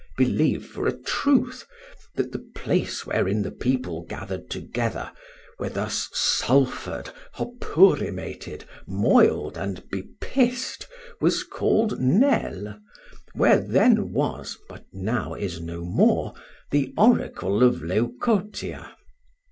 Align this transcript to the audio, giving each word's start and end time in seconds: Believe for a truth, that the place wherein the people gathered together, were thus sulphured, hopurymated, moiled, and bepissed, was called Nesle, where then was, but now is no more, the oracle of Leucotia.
Believe 0.17 0.65
for 0.65 0.87
a 0.87 0.97
truth, 0.99 1.67
that 2.15 2.31
the 2.31 2.43
place 2.55 3.05
wherein 3.05 3.43
the 3.43 3.51
people 3.51 4.01
gathered 4.09 4.49
together, 4.49 5.11
were 5.59 5.69
thus 5.69 6.09
sulphured, 6.11 7.11
hopurymated, 7.33 8.65
moiled, 8.87 9.59
and 9.59 9.87
bepissed, 9.91 10.87
was 11.19 11.43
called 11.43 11.99
Nesle, 11.99 12.79
where 13.35 13.59
then 13.59 14.11
was, 14.11 14.57
but 14.67 14.85
now 14.91 15.35
is 15.35 15.61
no 15.61 15.85
more, 15.85 16.33
the 16.71 16.95
oracle 16.97 17.61
of 17.61 17.83
Leucotia. 17.83 18.95